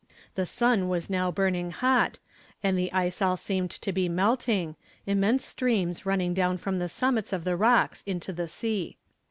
The 0.33 0.47
sun 0.47 0.89
was 0.89 1.11
now 1.11 1.29
burning 1.31 1.69
hot, 1.69 2.17
and 2.63 2.75
the 2.75 2.91
ice 2.91 3.21
all 3.21 3.37
seemed 3.37 3.69
to 3.69 3.91
be 3.91 4.09
melting, 4.09 4.75
immense 5.05 5.45
streams 5.45 6.07
running 6.07 6.33
down 6.33 6.57
from 6.57 6.79
the 6.79 6.89
summits 6.89 7.31
of 7.31 7.43
the 7.43 7.55
rocks 7.55 8.01
into 8.07 8.33
the 8.33 8.47
sea. 8.47 8.97